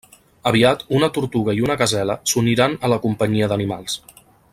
[0.51, 4.01] Aviat una tortuga i una gasela s'uniran a la companyia d'animals.